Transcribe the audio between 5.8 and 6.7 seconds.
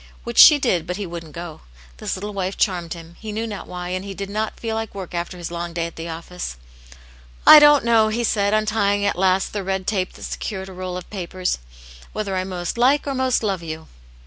at the office.